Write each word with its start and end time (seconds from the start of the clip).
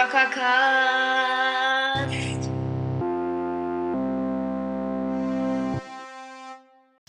Zockercast. 0.00 0.40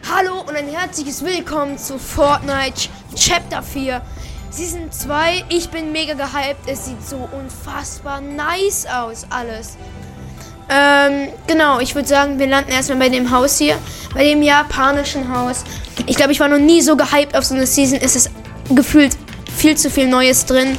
Hallo 0.10 0.42
und 0.42 0.58
ein 0.58 0.68
herzliches 0.68 1.24
Willkommen 1.24 1.78
zu 1.78 1.98
Fortnite 1.98 2.90
Chapter 3.16 3.64
4 3.64 4.02
Season 4.50 4.92
2. 4.92 5.46
Ich 5.48 5.70
bin 5.70 5.94
mega 5.94 6.16
gehypt. 6.16 6.68
Es 6.68 6.88
sieht 6.88 7.02
so 7.08 7.30
unfassbar 7.32 8.20
nice 8.20 8.86
aus, 8.88 9.26
alles. 9.30 9.78
Ähm, 10.70 11.30
genau, 11.48 11.80
ich 11.80 11.96
würde 11.96 12.10
sagen, 12.10 12.40
wir 12.40 12.48
landen 12.48 12.72
erstmal 12.72 13.00
bei 13.00 13.10
dem 13.10 13.32
Haus 13.32 13.58
hier. 13.58 13.78
Bei 14.14 14.26
dem 14.26 14.44
japanischen 14.44 15.34
Haus. 15.34 15.64
Ich 16.08 16.18
glaube, 16.18 16.34
ich 16.34 16.42
war 16.42 16.50
noch 16.50 16.60
nie 16.60 16.82
so 16.82 16.98
gehypt 16.98 17.38
auf 17.38 17.46
so 17.46 17.56
eine 17.56 17.68
Season. 17.68 18.00
Es 18.02 18.18
ist 18.18 18.32
gefühlt 18.70 19.16
viel 19.56 19.78
zu 19.78 19.90
viel 19.90 20.08
Neues 20.08 20.46
drin. 20.46 20.78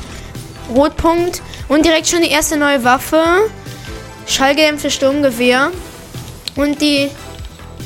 Rotpunkt. 0.75 1.41
Und 1.73 1.87
direkt 1.87 2.07
schon 2.07 2.21
die 2.21 2.29
erste 2.29 2.59
neue 2.59 2.85
Waffe. 2.85 3.51
Schallgedämpfte 4.27 4.91
Sturmgewehr. 4.91 5.73
Und 6.55 6.83
die 6.83 7.09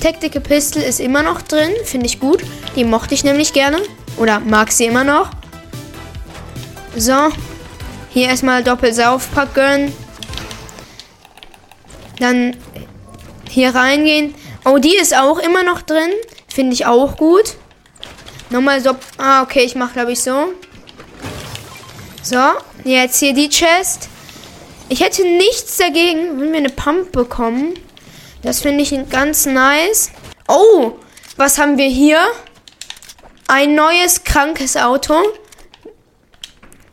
Tactical 0.00 0.42
Pistol 0.42 0.82
ist 0.82 0.98
immer 0.98 1.22
noch 1.22 1.40
drin. 1.40 1.70
Finde 1.84 2.06
ich 2.06 2.18
gut. 2.18 2.42
Die 2.74 2.82
mochte 2.82 3.14
ich 3.14 3.22
nämlich 3.22 3.52
gerne. 3.52 3.78
Oder 4.16 4.40
mag 4.40 4.72
sie 4.72 4.86
immer 4.86 5.04
noch. 5.04 5.30
So. 6.96 7.28
Hier 8.10 8.26
erstmal 8.26 8.64
Doppelsaufpack 8.64 9.54
gönnen. 9.54 9.92
Dann 12.18 12.56
hier 13.48 13.72
reingehen. 13.72 14.34
Oh, 14.64 14.78
die 14.78 14.96
ist 14.96 15.16
auch 15.16 15.38
immer 15.38 15.62
noch 15.62 15.82
drin. 15.82 16.10
Finde 16.48 16.72
ich 16.72 16.86
auch 16.86 17.16
gut. 17.16 17.54
Nochmal 18.50 18.80
so. 18.80 18.96
Ah, 19.16 19.42
okay, 19.42 19.62
ich 19.62 19.76
mache, 19.76 19.92
glaube 19.92 20.10
ich, 20.10 20.20
so. 20.20 20.48
So, 22.28 22.42
jetzt 22.82 23.20
hier 23.20 23.34
die 23.34 23.48
Chest. 23.48 24.08
Ich 24.88 24.98
hätte 24.98 25.22
nichts 25.22 25.76
dagegen, 25.76 26.40
wenn 26.40 26.50
wir 26.50 26.58
eine 26.58 26.70
Pump 26.70 27.12
bekommen. 27.12 27.74
Das 28.42 28.62
finde 28.62 28.82
ich 28.82 28.92
ganz 29.10 29.46
nice. 29.46 30.10
Oh, 30.48 30.94
was 31.36 31.56
haben 31.58 31.78
wir 31.78 31.86
hier? 31.86 32.18
Ein 33.46 33.76
neues 33.76 34.24
krankes 34.24 34.76
Auto. 34.76 35.14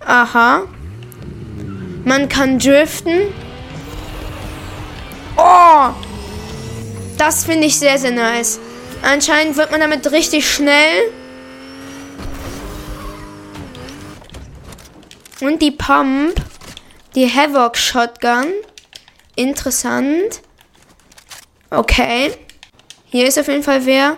Aha. 0.05 0.67
Man 2.05 2.29
kann 2.29 2.59
driften. 2.59 3.33
Oh, 5.35 5.89
das 7.17 7.45
finde 7.45 7.65
ich 7.65 7.79
sehr, 7.79 7.97
sehr 7.97 8.11
nice. 8.11 8.59
Anscheinend 9.01 9.57
wird 9.57 9.71
man 9.71 9.79
damit 9.79 10.11
richtig 10.11 10.47
schnell. 10.47 11.11
Und 15.43 15.61
die 15.61 15.71
Pump. 15.71 16.41
Die 17.15 17.29
Havoc 17.29 17.75
Shotgun. 17.77 18.45
Interessant. 19.35 20.41
Okay. 21.69 22.33
Hier 23.07 23.27
ist 23.27 23.37
auf 23.37 23.49
jeden 23.49 23.61
Fall 23.61 23.85
wer. 23.85 24.15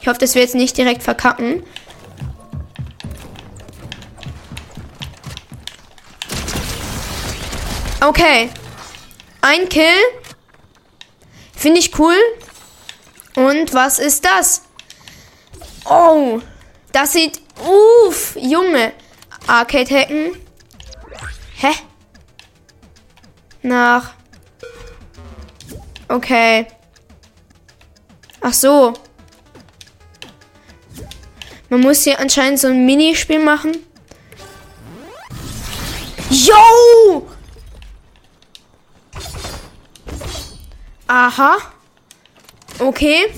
Ich 0.00 0.08
hoffe, 0.08 0.18
dass 0.18 0.34
wir 0.34 0.40
jetzt 0.40 0.54
nicht 0.54 0.78
direkt 0.78 1.02
verkacken. 1.02 1.62
Okay. 8.00 8.48
Ein 9.42 9.68
Kill. 9.68 9.84
Finde 11.54 11.80
ich 11.80 11.98
cool. 11.98 12.16
Und 13.36 13.74
was 13.74 13.98
ist 13.98 14.24
das? 14.24 14.62
Oh. 15.84 16.40
Das 16.92 17.12
sieht... 17.12 17.42
Uff, 17.60 18.36
Junge. 18.40 18.94
Arcade-Hacken. 19.46 20.36
Hä? 21.56 21.72
Nach. 23.62 24.14
Okay. 26.08 26.66
Ach 28.40 28.52
so. 28.52 28.92
Man 31.68 31.80
muss 31.80 32.04
hier 32.04 32.20
anscheinend 32.20 32.60
so 32.60 32.68
ein 32.68 32.84
Minispiel 32.84 33.38
machen. 33.38 33.72
Yo! 36.30 37.28
Aha. 41.06 41.56
Okay. 42.78 43.32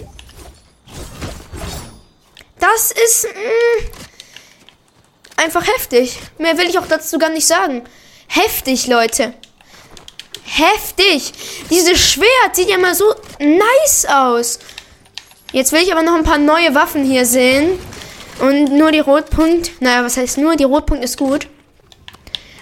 Das 2.59 2.91
ist... 2.91 3.27
Mh, 3.27 3.41
mm, 3.41 4.06
einfach 5.37 5.67
heftig. 5.67 6.19
Mehr 6.39 6.57
will 6.59 6.69
ich 6.69 6.79
auch 6.79 6.87
dazu 6.87 7.19
gar 7.19 7.31
nicht 7.31 7.47
sagen. 7.47 7.83
Heftig, 8.29 8.87
Leute. 8.87 9.35
Heftig. 10.45 11.33
Dieses 11.71 11.99
Schwert 11.99 12.55
sieht 12.55 12.69
ja 12.69 12.79
mal 12.79 12.95
so 12.95 13.15
nice 13.39 14.07
aus. 14.07 14.59
Jetzt 15.53 15.73
will 15.73 15.83
ich 15.83 15.93
aber 15.93 16.03
noch 16.03 16.15
ein 16.15 16.25
paar 16.25 16.39
neue 16.39 16.75
Waffen 16.75 17.05
hier 17.05 17.27
sehen. 17.27 17.79
Und 18.41 18.77
nur 18.77 18.93
die 18.93 19.01
Rotpunkt. 19.01 19.81
Naja, 19.81 20.05
was 20.05 20.17
heißt 20.17 20.39
nur? 20.39 20.57
Die 20.57 20.65
Rotpunkt 20.65 21.05
ist 21.05 21.17
gut. 21.17 21.49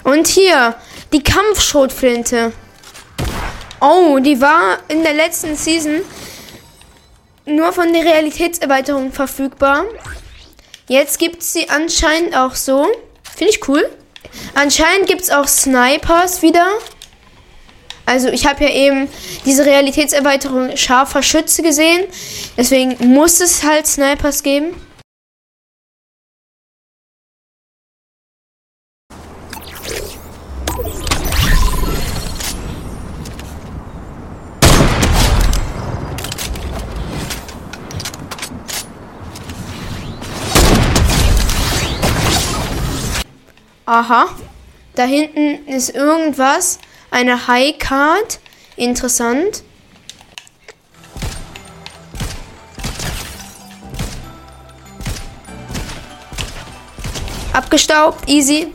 Und 0.05 0.29
hier, 0.29 0.75
die 1.13 1.23
Kampfschrotflinte. 1.23 2.53
Oh, 3.81 4.19
die 4.19 4.41
war 4.41 4.79
in 4.89 5.03
der 5.03 5.15
letzten 5.15 5.57
Season 5.57 6.01
nur 7.47 7.73
von 7.73 7.93
der 7.93 8.05
Realitätserweiterung 8.05 9.13
verfügbar. 9.13 9.85
Jetzt 10.89 11.19
gibt 11.19 11.43
es 11.43 11.53
sie 11.53 11.69
anscheinend 11.71 12.37
auch 12.37 12.55
so. 12.55 12.87
Finde 13.37 13.53
ich 13.53 13.69
cool. 13.69 13.89
Anscheinend 14.55 15.07
gibt 15.07 15.23
es 15.23 15.31
auch 15.31 15.49
Snipers 15.49 16.43
wieder. 16.43 16.67
Also 18.07 18.29
ich 18.29 18.47
habe 18.47 18.65
ja 18.65 18.71
eben 18.71 19.09
diese 19.47 19.65
Realitätserweiterung 19.65 20.77
scharfer 20.77 21.23
Schütze 21.23 21.63
gesehen. 21.63 22.05
Deswegen 22.57 22.97
muss 23.15 23.41
es 23.41 23.63
halt 23.65 23.87
Snipers 23.87 24.43
geben. 24.43 24.75
Aha. 43.95 44.27
Da 44.97 45.05
hinten 45.05 45.69
ist 45.69 45.91
irgendwas. 45.95 46.81
Eine 47.13 47.47
High 47.47 47.79
Card. 47.79 48.41
Interessant. 48.75 49.63
Abgestaubt. 57.53 58.29
Easy. 58.29 58.73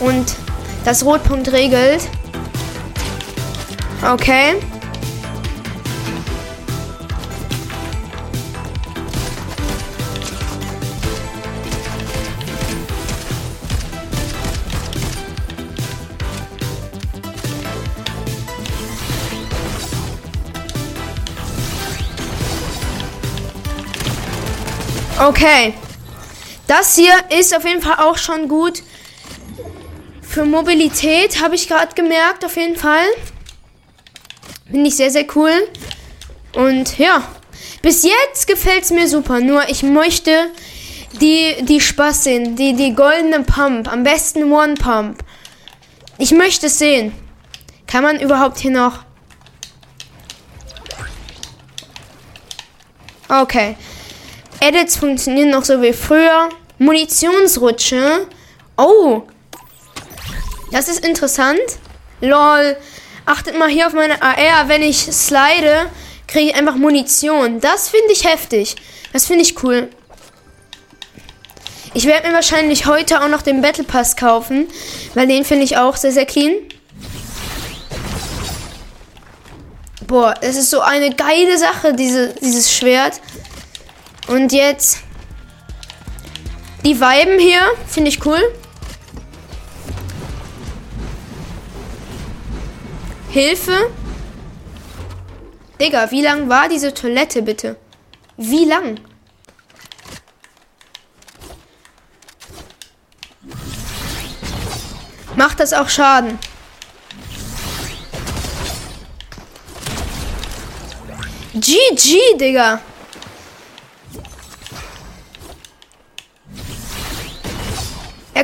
Und 0.00 0.34
das 0.86 1.04
Rotpunkt 1.04 1.52
regelt. 1.52 2.08
Okay. 4.02 4.54
Okay. 25.20 25.74
Das 26.66 26.96
hier 26.96 27.12
ist 27.38 27.54
auf 27.56 27.64
jeden 27.64 27.82
Fall 27.82 27.96
auch 27.98 28.16
schon 28.16 28.48
gut 28.48 28.82
für 30.22 30.44
Mobilität, 30.44 31.40
habe 31.40 31.54
ich 31.54 31.68
gerade 31.68 31.94
gemerkt, 31.94 32.44
auf 32.44 32.56
jeden 32.56 32.76
Fall. 32.76 33.06
Finde 34.68 34.88
ich 34.88 34.96
sehr, 34.96 35.10
sehr 35.10 35.26
cool. 35.36 35.52
Und 36.54 36.98
ja, 36.98 37.22
bis 37.82 38.02
jetzt 38.02 38.48
gefällt 38.48 38.82
es 38.82 38.90
mir 38.90 39.06
super. 39.06 39.40
Nur 39.40 39.68
ich 39.68 39.84
möchte 39.84 40.50
die, 41.20 41.54
die 41.62 41.80
Spaß 41.80 42.24
sehen, 42.24 42.56
die, 42.56 42.74
die 42.74 42.94
goldene 42.94 43.44
Pump, 43.44 43.92
am 43.92 44.02
besten 44.02 44.50
One 44.50 44.74
Pump. 44.74 45.22
Ich 46.18 46.32
möchte 46.32 46.66
es 46.66 46.78
sehen. 46.78 47.12
Kann 47.86 48.02
man 48.02 48.18
überhaupt 48.18 48.58
hier 48.58 48.72
noch... 48.72 49.00
Okay. 53.28 53.76
Edits 54.64 54.96
funktionieren 54.96 55.50
noch 55.50 55.64
so 55.64 55.82
wie 55.82 55.92
früher. 55.92 56.48
Munitionsrutsche. 56.78 58.26
Oh. 58.78 59.22
Das 60.72 60.88
ist 60.88 61.04
interessant. 61.04 61.60
Lol. 62.22 62.76
Achtet 63.26 63.58
mal 63.58 63.68
hier 63.68 63.86
auf 63.86 63.92
meine 63.92 64.22
AR. 64.22 64.68
Wenn 64.68 64.80
ich 64.80 64.96
slide, 64.96 65.90
kriege 66.26 66.50
ich 66.50 66.56
einfach 66.56 66.76
Munition. 66.76 67.60
Das 67.60 67.90
finde 67.90 68.12
ich 68.12 68.24
heftig. 68.24 68.76
Das 69.12 69.26
finde 69.26 69.42
ich 69.42 69.62
cool. 69.62 69.90
Ich 71.92 72.06
werde 72.06 72.28
mir 72.28 72.34
wahrscheinlich 72.34 72.86
heute 72.86 73.22
auch 73.22 73.28
noch 73.28 73.42
den 73.42 73.60
Battle 73.60 73.84
Pass 73.84 74.16
kaufen, 74.16 74.66
weil 75.12 75.28
den 75.28 75.44
finde 75.44 75.64
ich 75.64 75.76
auch 75.76 75.96
sehr, 75.96 76.10
sehr 76.10 76.26
clean. 76.26 76.54
Boah, 80.06 80.34
es 80.40 80.56
ist 80.56 80.70
so 80.70 80.80
eine 80.80 81.14
geile 81.14 81.58
Sache, 81.58 81.92
diese, 81.92 82.34
dieses 82.40 82.74
Schwert. 82.74 83.20
Und 84.26 84.52
jetzt 84.52 85.02
die 86.84 87.00
Weiben 87.00 87.38
hier, 87.38 87.60
finde 87.86 88.10
ich 88.10 88.24
cool. 88.24 88.40
Hilfe. 93.30 93.90
Digga, 95.80 96.10
wie 96.10 96.22
lang 96.22 96.48
war 96.48 96.68
diese 96.68 96.94
Toilette 96.94 97.42
bitte? 97.42 97.76
Wie 98.36 98.64
lang? 98.64 99.00
Macht 105.36 105.58
das 105.58 105.72
auch 105.72 105.88
Schaden? 105.88 106.38
GG, 111.54 112.36
Digga. 112.38 112.80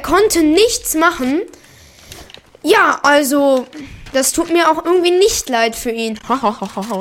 Er 0.01 0.07
konnte 0.07 0.43
nichts 0.43 0.95
machen. 0.95 1.43
Ja, 2.63 3.01
also, 3.03 3.67
das 4.15 4.33
tut 4.33 4.51
mir 4.51 4.71
auch 4.71 4.83
irgendwie 4.83 5.11
nicht 5.11 5.51
leid 5.51 5.77
für 5.77 5.91
ihn. 5.91 6.19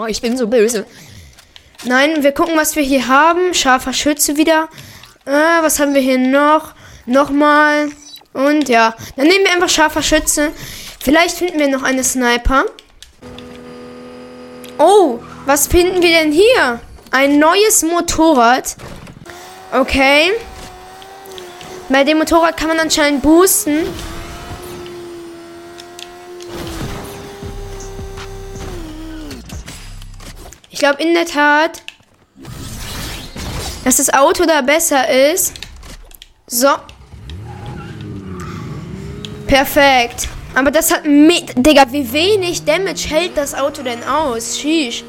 ich 0.10 0.22
bin 0.22 0.36
so 0.36 0.48
böse. 0.48 0.86
Nein, 1.86 2.24
wir 2.24 2.34
gucken, 2.34 2.58
was 2.58 2.76
wir 2.76 2.84
hier 2.84 3.08
haben. 3.08 3.54
Scharfer 3.54 3.94
Schütze 3.94 4.36
wieder. 4.36 4.68
Äh, 5.26 5.32
was 5.32 5.80
haben 5.80 5.94
wir 5.94 6.02
hier 6.02 6.18
noch? 6.18 6.74
Nochmal. 7.06 7.90
Und 8.34 8.68
ja, 8.68 8.94
dann 9.16 9.28
nehmen 9.28 9.46
wir 9.46 9.54
einfach 9.54 9.70
scharfer 9.70 10.04
Schütze. 10.04 10.52
Vielleicht 11.00 11.38
finden 11.38 11.58
wir 11.58 11.70
noch 11.70 11.84
eine 11.84 12.04
Sniper. 12.04 12.66
Oh, 14.78 15.20
was 15.46 15.68
finden 15.68 16.02
wir 16.02 16.10
denn 16.10 16.34
hier? 16.34 16.82
Ein 17.12 17.40
neues 17.40 17.82
Motorrad. 17.82 18.76
Okay. 19.72 20.34
Bei 21.90 22.04
dem 22.04 22.20
Motorrad 22.20 22.56
kann 22.56 22.68
man 22.68 22.80
anscheinend 22.80 23.24
boosten. 23.24 23.88
Ich 30.70 30.78
glaube 30.78 31.02
in 31.02 31.16
der 31.16 31.26
Tat, 31.26 31.82
dass 33.84 33.98
das 33.98 34.14
Auto 34.14 34.46
da 34.46 34.62
besser 34.62 35.10
ist. 35.34 35.56
So. 36.46 36.70
Perfekt. 39.48 40.30
Aber 40.54 40.70
das 40.72 40.94
hat 40.94 41.06
mit. 41.06 41.54
Digga, 41.56 41.92
wie 41.92 42.14
wenig 42.14 42.66
Damage 42.66 43.10
hält 43.10 43.36
das 43.36 43.56
Auto 43.56 43.82
denn 43.82 44.04
aus? 44.04 44.58
Sheesh. 44.58 45.04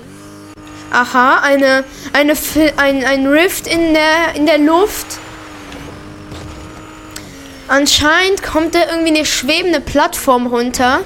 Aha, 0.91 1.41
eine, 1.41 1.85
eine, 2.15 2.33
ein, 2.79 3.05
ein 3.05 3.27
Rift 3.27 3.67
in 3.67 3.95
der, 3.95 4.35
in 4.35 4.47
der 4.47 4.59
Luft. 4.59 5.20
Anscheinend 7.71 8.43
kommt 8.43 8.75
da 8.75 8.81
irgendwie 8.91 9.15
eine 9.15 9.25
schwebende 9.25 9.81
Plattform 9.81 10.49
runter. 10.49 11.03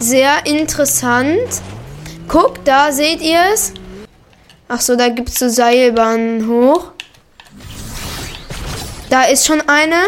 Sehr 0.00 0.44
interessant. 0.44 1.62
Guck, 2.28 2.62
da 2.66 2.92
seht 2.92 3.22
ihr 3.22 3.40
es. 3.54 3.72
Ach 4.68 4.82
so, 4.82 4.96
da 4.96 5.08
gibt 5.08 5.30
es 5.30 5.38
so 5.38 5.48
Seilbahnen 5.48 6.46
hoch. 6.46 6.92
Da 9.08 9.22
ist 9.22 9.46
schon 9.46 9.62
eine. 9.66 10.02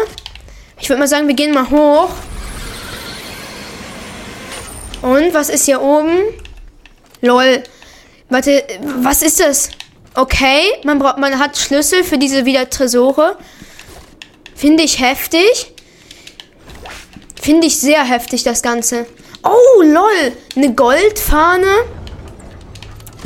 Ich 0.79 0.87
würde 0.87 0.99
mal 0.99 1.07
sagen, 1.07 1.27
wir 1.27 1.33
gehen 1.33 1.51
mal 1.51 1.71
hoch. 1.71 2.11
Und 5.01 5.33
was 5.33 5.49
ist 5.49 5.65
hier 5.65 5.81
oben? 5.81 6.19
Lol. 7.21 7.63
Warte, 8.29 8.63
was 9.01 9.23
ist 9.23 9.39
das? 9.39 9.71
Okay, 10.13 10.61
man 10.83 10.99
man 10.99 11.39
hat 11.39 11.57
Schlüssel 11.57 12.03
für 12.03 12.19
diese 12.19 12.45
wieder 12.45 12.69
Tresore. 12.69 13.35
Finde 14.57 14.81
ich 14.81 14.99
heftig. 14.99 15.71
Finde 17.39 17.67
ich 17.67 17.77
sehr 17.77 18.03
heftig, 18.03 18.41
das 18.41 18.63
Ganze. 18.63 19.05
Oh, 19.43 19.83
lol. 19.83 20.35
Eine 20.55 20.73
Goldfahne. 20.73 21.85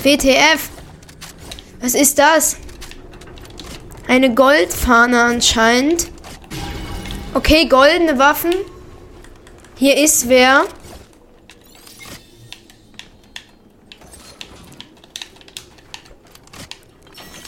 WTF. 0.04 0.69
Was 1.80 1.94
ist 1.94 2.19
das? 2.19 2.57
Eine 4.10 4.36
Goldfahne 4.36 5.22
anscheinend. 5.22 6.10
Okay, 7.34 7.66
goldene 7.66 8.19
Waffen. 8.19 8.54
Hier 9.77 9.95
ist 9.95 10.27
wer. 10.27 10.66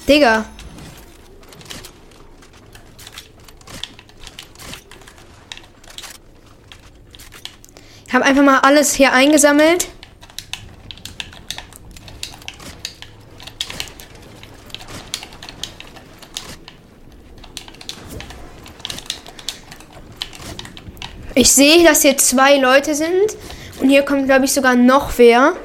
Digga. 0.07 0.45
Ich 8.13 8.15
habe 8.15 8.27
einfach 8.27 8.43
mal 8.43 8.59
alles 8.59 8.93
hier 8.93 9.11
eingesammelt. 9.11 9.87
Ich 21.33 21.51
sehe, 21.51 21.83
dass 21.83 22.03
hier 22.03 22.15
zwei 22.19 22.57
Leute 22.57 22.93
sind. 22.93 23.35
Und 23.81 23.89
hier 23.89 24.03
kommt, 24.03 24.27
glaube 24.27 24.45
ich, 24.45 24.53
sogar 24.53 24.75
noch 24.75 25.11
wer. 25.17 25.55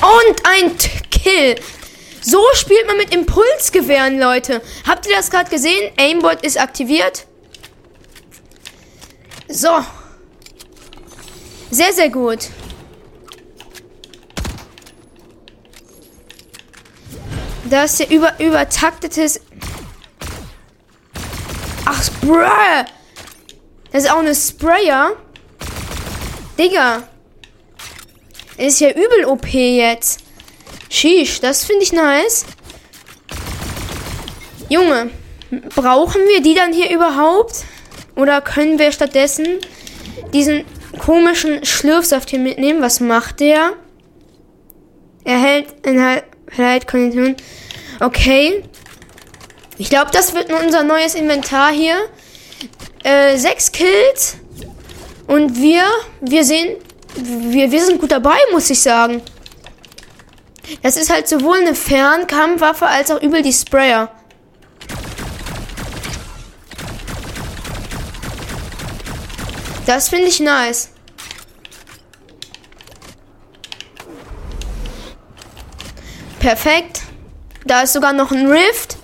Und 0.00 0.42
ein 0.62 0.76
Kill. 1.10 1.56
So 2.20 2.44
spielt 2.54 2.86
man 2.86 2.96
mit 2.96 3.14
Impulsgewehren, 3.14 4.18
Leute. 4.18 4.60
Habt 4.86 5.06
ihr 5.06 5.14
das 5.14 5.30
gerade 5.30 5.50
gesehen? 5.50 5.92
Aimbot 5.96 6.42
ist 6.44 6.60
aktiviert. 6.60 7.26
So. 9.48 9.84
Sehr, 11.70 11.92
sehr 11.92 12.10
gut. 12.10 12.48
Das 17.70 17.92
ist 17.92 18.00
ja 18.00 18.06
über, 18.16 18.40
übertaktetes. 18.40 19.40
Ach, 21.84 22.02
Spray. 22.02 22.84
Das 23.92 24.04
ist 24.04 24.10
auch 24.10 24.18
eine 24.18 24.34
Sprayer. 24.34 25.16
Digga. 26.58 27.08
Ist 28.56 28.80
ja 28.80 28.90
übel 28.90 29.24
OP 29.26 29.46
jetzt. 29.46 30.27
Sheesh, 30.88 31.40
das 31.40 31.64
finde 31.64 31.82
ich 31.82 31.92
nice. 31.92 32.44
Junge, 34.68 35.10
brauchen 35.74 36.20
wir 36.28 36.42
die 36.42 36.54
dann 36.54 36.72
hier 36.72 36.90
überhaupt? 36.90 37.64
Oder 38.16 38.40
können 38.40 38.78
wir 38.78 38.92
stattdessen 38.92 39.58
diesen 40.32 40.64
komischen 40.98 41.64
Schlürfsaft 41.64 42.30
hier 42.30 42.38
mitnehmen? 42.38 42.82
Was 42.82 43.00
macht 43.00 43.40
der? 43.40 43.74
Er 45.24 45.38
hält 45.38 45.86
Inhalt 45.86 46.86
Konditionen. 46.86 47.36
Okay. 48.00 48.64
Ich 49.76 49.90
glaube, 49.90 50.10
das 50.12 50.34
wird 50.34 50.52
unser 50.52 50.82
neues 50.82 51.14
Inventar 51.14 51.70
hier. 51.70 51.96
Äh, 53.04 53.36
sechs 53.36 53.70
Kills. 53.70 54.38
Und 55.26 55.60
wir, 55.60 55.84
wir 56.20 56.44
sehen, 56.44 56.76
wir, 57.14 57.70
wir 57.70 57.84
sind 57.84 58.00
gut 58.00 58.10
dabei, 58.10 58.36
muss 58.50 58.70
ich 58.70 58.80
sagen. 58.80 59.22
Das 60.82 60.96
ist 60.96 61.10
halt 61.10 61.28
sowohl 61.28 61.58
eine 61.58 61.74
Fernkampfwaffe 61.74 62.86
als 62.86 63.10
auch 63.10 63.20
übel 63.20 63.42
die 63.42 63.52
Sprayer. 63.52 64.10
Das 69.86 70.10
finde 70.10 70.26
ich 70.26 70.38
nice. 70.40 70.90
Perfekt. 76.40 77.00
Da 77.64 77.82
ist 77.82 77.94
sogar 77.94 78.12
noch 78.12 78.30
ein 78.30 78.46
Rift. 78.46 78.96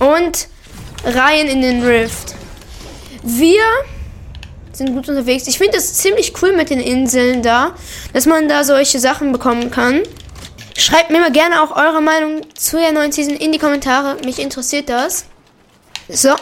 Und 0.00 0.48
rein 1.04 1.46
in 1.46 1.62
den 1.62 1.82
Rift. 1.82 2.34
Wir 3.22 3.64
sind 4.76 4.94
gut 4.94 5.08
unterwegs. 5.08 5.46
Ich 5.46 5.58
finde 5.58 5.78
es 5.78 5.94
ziemlich 5.94 6.32
cool 6.42 6.54
mit 6.54 6.70
den 6.70 6.80
Inseln 6.80 7.42
da, 7.42 7.74
dass 8.12 8.26
man 8.26 8.48
da 8.48 8.64
solche 8.64 8.98
Sachen 8.98 9.32
bekommen 9.32 9.70
kann. 9.70 10.02
Schreibt 10.76 11.10
mir 11.10 11.20
mal 11.20 11.30
gerne 11.30 11.62
auch 11.62 11.76
eure 11.76 12.02
Meinung 12.02 12.42
zu 12.54 12.78
der 12.78 12.92
neuen 12.92 13.12
Season 13.12 13.36
in 13.36 13.52
die 13.52 13.58
Kommentare. 13.58 14.16
Mich 14.24 14.38
interessiert 14.38 14.88
das. 14.88 15.26
So. 16.08 16.34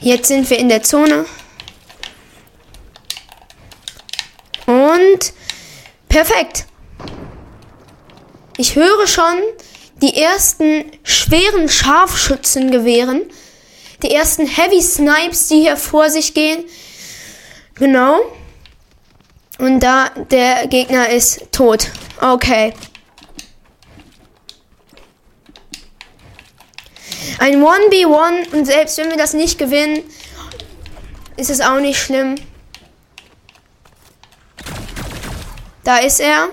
Jetzt 0.00 0.28
sind 0.28 0.48
wir 0.48 0.58
in 0.58 0.68
der 0.68 0.84
Zone. 0.84 1.26
Und 4.66 5.32
perfekt. 6.08 6.66
Ich 8.56 8.76
höre 8.76 9.06
schon 9.06 9.38
die 10.00 10.16
ersten 10.16 10.84
schweren 11.02 11.68
Scharfschützengewehren. 11.68 13.22
Die 14.02 14.12
ersten 14.12 14.46
Heavy 14.46 14.80
Snipes, 14.80 15.48
die 15.48 15.62
hier 15.62 15.76
vor 15.76 16.10
sich 16.10 16.34
gehen. 16.34 16.64
Genau. 17.78 18.20
Und 19.58 19.80
da, 19.80 20.10
der 20.30 20.66
Gegner 20.66 21.08
ist 21.08 21.52
tot. 21.52 21.88
Okay. 22.20 22.72
Ein 27.38 27.62
1v1 27.62 28.52
und 28.52 28.64
selbst 28.64 28.98
wenn 28.98 29.10
wir 29.10 29.16
das 29.16 29.32
nicht 29.32 29.58
gewinnen, 29.58 30.02
ist 31.36 31.50
es 31.50 31.60
auch 31.60 31.78
nicht 31.78 32.00
schlimm. 32.00 32.34
Da 35.84 35.98
ist 35.98 36.20
er. 36.20 36.48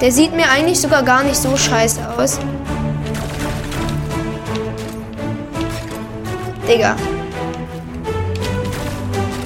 Der 0.00 0.12
sieht 0.12 0.34
mir 0.34 0.48
eigentlich 0.48 0.80
sogar 0.80 1.02
gar 1.02 1.22
nicht 1.22 1.36
so 1.36 1.56
scheiße 1.56 2.16
aus. 2.16 2.38
Digga. 6.68 6.96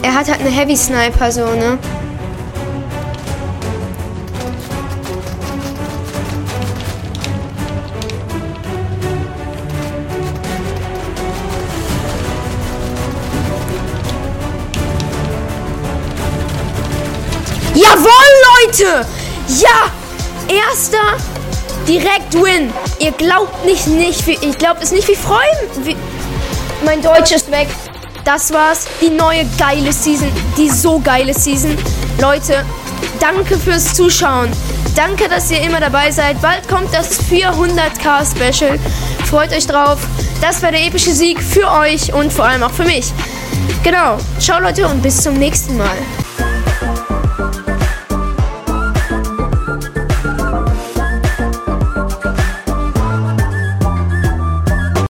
Er 0.05 0.15
hat 0.15 0.29
halt 0.29 0.41
eine 0.41 0.51
Heavy 0.51 0.77
Sniper 0.77 1.33
so, 1.33 1.47
ne? 1.47 1.79
Jawohl, 17.75 18.11
Leute! 18.67 19.07
Ja! 19.49 19.91
Erster 20.49 20.99
direkt 21.89 22.35
Win. 22.35 22.71
Ihr 22.99 23.13
glaubt 23.13 23.65
nicht, 23.65 23.87
nicht, 23.87 24.27
wie, 24.27 24.39
ich 24.43 24.59
glaubt 24.59 24.83
es 24.83 24.93
nicht, 24.93 25.09
wie 25.09 25.17
freuen. 25.17 25.41
Wie, 25.83 25.97
mein 26.85 27.01
Deutsch 27.01 27.33
ist 27.33 27.51
weg. 27.51 27.69
Das 28.25 28.53
war's. 28.53 28.87
Die 29.01 29.11
neue 29.11 29.45
geile 29.59 29.93
Season. 29.93 30.31
Die 30.57 30.71
so 30.71 30.99
geile 30.99 31.35
Season. 31.35 31.77
Leute, 32.21 32.65
danke 33.21 33.59
fürs 33.59 33.95
Zuschauen. 33.95 34.51
Danke, 34.95 35.29
dass 35.29 35.51
ihr 35.51 35.61
immer 35.61 35.81
dabei 35.81 36.11
seid. 36.11 36.41
Bald 36.41 36.67
kommt 36.69 36.93
das 36.95 37.21
400k 37.25 38.25
Special. 38.25 38.79
Freut 39.29 39.53
euch 39.53 39.67
drauf. 39.67 39.99
Das 40.41 40.63
war 40.63 40.71
der 40.71 40.87
epische 40.87 41.13
Sieg 41.13 41.43
für 41.43 41.71
euch 41.71 42.13
und 42.15 42.33
vor 42.33 42.47
allem 42.47 42.63
auch 42.63 42.71
für 42.71 42.85
mich. 42.85 43.13
Genau. 43.83 44.19
Ciao 44.39 44.61
Leute 44.61 44.87
und 44.87 45.03
bis 45.03 45.23
zum 45.23 45.35
nächsten 45.35 45.77
Mal. 45.77 46.24